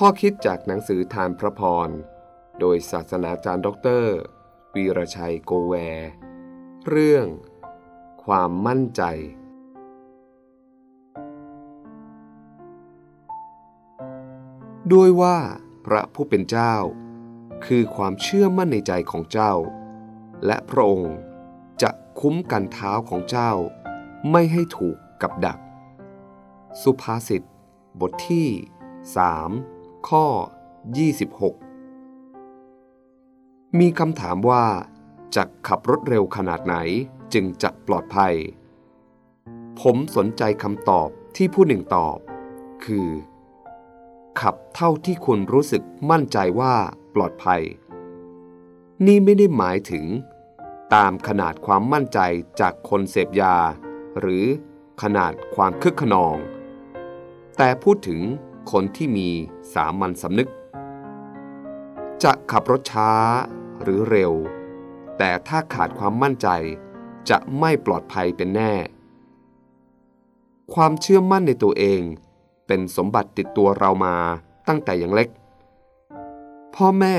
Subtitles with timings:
[0.00, 1.88] ข้อคิดจากหนังสือธารพระพร
[2.60, 4.16] โดยศาสนาจารย์ด็อกเตอร์
[4.74, 6.10] วีรชัยโกแวร์
[6.88, 7.26] เรื่อง
[8.24, 9.02] ความมั่นใจ
[14.92, 15.38] ด้วยว่า
[15.86, 16.74] พระผู้เป็นเจ้า
[17.66, 19.52] คือความเชื่อมั่นในใจของเจ้า
[20.46, 21.16] และพระองค์
[21.82, 23.52] จะคุ้มกันเท้าของเจ้า
[24.30, 25.58] ไม่ให้ถูกกับดัก
[26.82, 27.42] สุภาษิต
[28.00, 29.75] บทที่ 3
[30.08, 30.26] ข้อ
[32.02, 34.66] 26 มีคำถามว่า
[35.36, 36.76] จะขับรถเร็วขนาดไหน
[37.32, 38.34] จึงจะปลอดภัย
[39.80, 42.18] ผมสนใจคำตอบที่ผู้หนึ่งตอบ
[42.84, 43.08] คือ
[44.40, 46.74] ขับเท่าที่คุณรู้สึกมั่นใจว่า
[47.14, 47.62] ปลอดภัย
[49.06, 50.04] นี่ไม่ได้หมายถึง
[50.94, 52.20] ตามขนาดความมั่นใจ
[52.60, 53.56] จากคนเสพยา
[54.20, 54.44] หรือ
[55.02, 56.36] ขนาดความคึกขนอง
[57.56, 58.22] แต่พูดถึง
[58.70, 59.28] คนที่มี
[59.74, 60.50] สามัญสำนึก
[62.22, 63.10] จะขับรถช้า
[63.82, 64.32] หรือเร็ว
[65.18, 66.48] แต่ถ้าขาดความมั่นใจ
[67.30, 68.72] จะไม่ปลอดภัยเป็นแน่
[70.74, 72.02] ความเชื่อมั่นในตัวเอง
[72.66, 74.16] เป็นสมบัติติดตัวเรามา
[74.68, 75.28] ตั้งแต่ยังเล็ก
[76.74, 77.16] พ่อแม่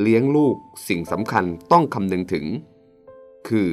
[0.00, 0.56] เลี้ยงลูก
[0.88, 2.46] สิ่งสำคัญต้องคำนึงถึง
[3.48, 3.72] คือ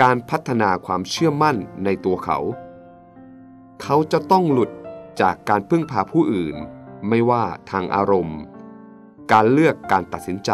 [0.00, 2.38] การพัฒนาความเชื่อมั่นในตัวเขา
[3.82, 4.70] เขาจะต้องหลุด
[5.20, 6.56] จากการพึ่งพาผู้อื่น
[7.08, 8.40] ไม่ว่าทางอารมณ์
[9.32, 10.52] การเลือกการตัดสินใจ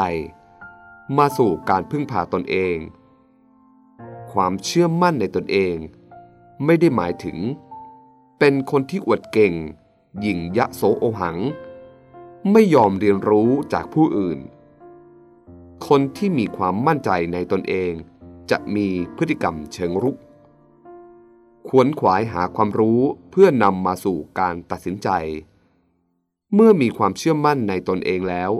[1.18, 2.76] มาสู่การพึ่งพาตนเอง
[4.32, 5.76] ความเชื่อมั่นในตนเอง
[6.64, 7.38] ไม่ได้หมายถึง
[8.38, 9.54] เป็นคนที่อวดเก่ง
[10.20, 11.38] หยิ่งยะโสโอหัง
[12.52, 14.38] ไม่ยอมเรียนรู้จากผู้อื่น
[15.86, 17.92] คนที่มีความมั่นใจในตนเอง
[18.50, 20.16] จะมีพฤติกรรมเชิงรุก
[21.68, 25.08] ขวนขวายหาความรู้เพื่อนำมาสู่การตัดสินใจ
[26.54, 28.52] เมื่อมีความเชื่อมั่นในตนเองแล้ว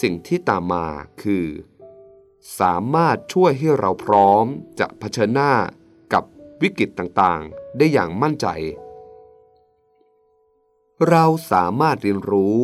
[0.00, 0.86] สิ่งที่ตามมา
[1.22, 1.46] คือ
[2.60, 4.44] สามารถช่วยให้เราพร้อม
[4.80, 5.52] จะเผชิญหน้า
[6.12, 6.24] กับ
[6.62, 8.46] วิกฤตต่างๆ ได้อย่างมั่นใจ
[11.08, 12.58] เราสามารถเรียนรู้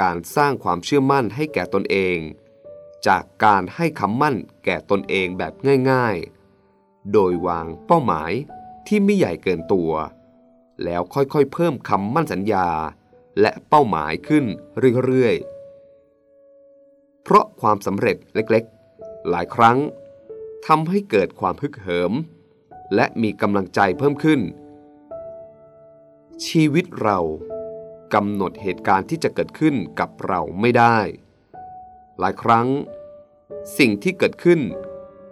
[0.00, 2.18] การสร้างความเชื่อมั่นให้แก่ตนเอง
[3.06, 5.52] จากการให้คำมั่นแก่ตนเองแบบ
[5.90, 6.16] ง่าย
[6.64, 8.32] ๆ โดยวางเป้าหมาย
[8.86, 9.92] ที่ไม่ใหญ่เกินตัว
[10.84, 12.68] แล้วค่อยๆเพิ่มคำมั่นสัญญา
[13.40, 14.44] และเป้าหมายขึ้น
[15.04, 19.78] เรื่อยๆ เพราะความสำเร็จเล็กๆ หลายครั้ง
[20.66, 22.12] ทำให้เกิดความฮึกเหิม
[22.94, 24.40] และมีกำลังใจเพิ่มขึ้น
[26.46, 27.18] ชีวิตเรา
[28.14, 30.98] กำหนดเหตุการณ์ที่จะเกิดขึ้นกับเราไม่ได้
[32.18, 32.68] หลายครั้ง
[33.78, 34.60] สิ่งที่เกิดขึ้น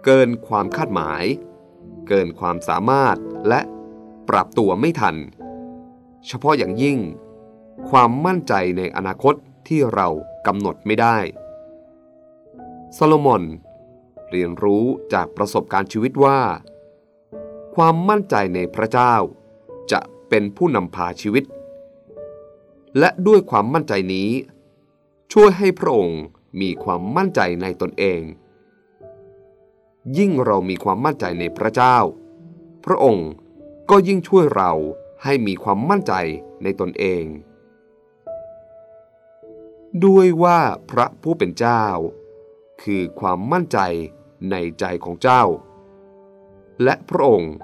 [0.05, 1.23] เกินความคาดหมาย
[2.07, 3.17] เกินความสามารถ
[3.47, 3.61] และ
[4.29, 5.15] ปรับตัวไม่ทัน
[6.27, 6.97] เฉพาะอย่างยิ่ง
[7.89, 9.35] ความมั่นใจในอนาคต
[9.67, 10.07] ที่เรา
[10.47, 11.17] กำหนดไม่ได้
[12.93, 13.43] โซโลมอน
[14.29, 14.83] เรียนรู้
[15.13, 16.39] จากประสบการณ์ชีวิตว่า
[17.75, 19.13] ความมั่นใจในพระเจ้า
[19.91, 19.99] จะ
[20.29, 21.43] เป็นผู้นำพาชีวิต
[22.99, 24.29] และด้วยความมั่นใจนี้
[25.33, 26.21] ช่วยให้พระองค์
[26.61, 28.21] มีความมั่นใจในตนเอง
[30.17, 31.97] ยิ่งเรามีความมั่นใจในพระเจ้า
[32.85, 33.29] พระองค์
[33.89, 34.71] ก็ยิ่งช่วยเรา
[35.23, 36.13] ให้มีความมั่นใจ
[36.63, 37.25] ในตนเอง
[40.05, 41.83] ด้วยว่าพระผู้เป็นเจ้า
[42.83, 43.79] คือความมั่นใจ
[44.51, 45.43] ในใจของเจ้า
[46.83, 47.55] และพระองค์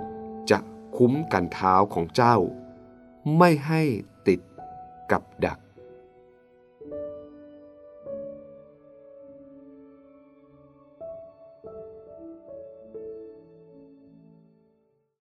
[0.51, 0.59] จะ
[0.97, 2.35] คุ้มกันเท้าของเจ้า
[3.37, 3.83] ไม่ให้
[4.27, 4.39] ติด
[5.11, 5.59] กับดัก